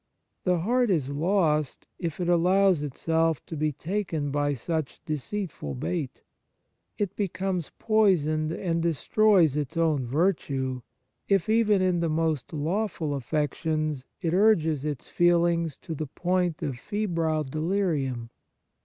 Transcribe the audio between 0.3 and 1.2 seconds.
The heart is